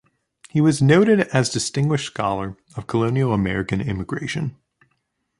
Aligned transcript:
He 0.49 0.61
was 0.61 0.81
noted 0.81 1.19
as 1.31 1.51
distinguished 1.51 2.07
scholar 2.07 2.57
of 2.75 2.87
colonial 2.87 3.33
American 3.33 3.79
immigration. 3.81 4.57